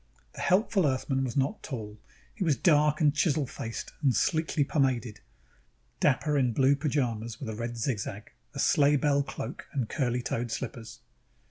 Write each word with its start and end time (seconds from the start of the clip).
_The 0.33 0.41
helpful 0.41 0.87
Earthman 0.87 1.23
was 1.23 1.37
not 1.37 1.61
tall. 1.61 1.99
He 2.33 2.43
was 2.43 2.55
dark 2.57 2.99
and 3.01 3.13
chisel 3.13 3.45
faced 3.45 3.93
and 4.01 4.15
sleekly 4.15 4.63
pomaded, 4.63 5.19
dapper 5.99 6.39
in 6.39 6.53
blue 6.53 6.75
pajamas 6.75 7.39
with 7.39 7.49
a 7.49 7.55
red 7.55 7.77
zigzag, 7.77 8.31
a 8.55 8.59
sleighbell 8.59 9.21
cloak 9.21 9.67
and 9.71 9.87
curly 9.87 10.23
toed 10.23 10.49
slippers. 10.49 11.01